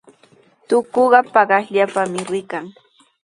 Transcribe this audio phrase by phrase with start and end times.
[0.67, 2.65] Tukuqa paqasllapami rikan.